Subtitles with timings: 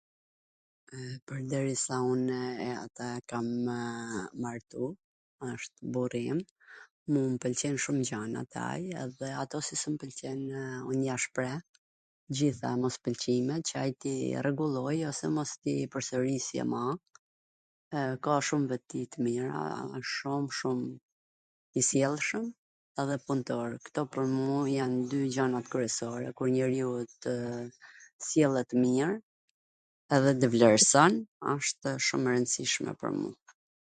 [1.31, 2.31] Pwrderisa unw
[2.83, 3.47] ata e kam
[4.45, 4.83] martu,
[5.53, 6.39] wsht burri im,
[7.11, 10.43] mu m pwlqen shum gjana te ai, edhe ato qw s mw pwlqejn
[10.91, 11.69] un ja shpreh, t
[12.39, 16.83] gjitha mospwlqimet qw ai t i rregulloj ose tw mos i pwrserisi ma,
[18.27, 19.61] ka shum veti t mira,
[20.01, 20.79] wsht shum shum
[21.79, 22.45] i sjellshwm,
[23.01, 26.89] edhe puntor, kto pwr mua jan dy gjanat kryesore, kur njeriu
[27.21, 27.33] tw
[28.29, 29.09] sillet mir
[30.15, 31.13] edhe tw vlerson,
[31.57, 33.29] wsht shum e rwndsishme pwr mu.